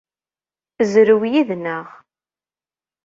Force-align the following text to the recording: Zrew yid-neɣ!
Zrew 0.91 1.21
yid-neɣ! 1.31 1.87